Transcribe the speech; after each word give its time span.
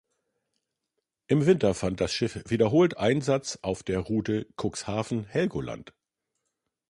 Im 1.27 1.45
Winter 1.45 1.75
fand 1.75 2.01
das 2.01 2.11
Schiff 2.11 2.41
wiederholt 2.47 2.97
Einsatz 2.97 3.59
auf 3.61 3.83
der 3.83 3.99
Route 3.99 4.47
Cuxhaven–Helgoland. 4.57 5.93